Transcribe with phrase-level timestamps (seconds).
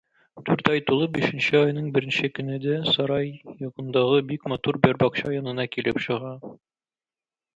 [0.45, 3.29] Дүрт ай тулып, бишенче айның беренче көнендә сарай
[3.67, 6.33] янындагы бик матур бер бакча янына килеп чыга.